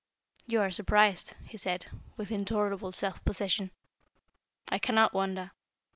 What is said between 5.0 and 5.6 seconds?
wonder.